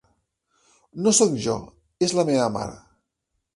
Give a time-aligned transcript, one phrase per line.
[1.07, 1.59] No sóc jo,
[2.09, 2.83] és la meva mare.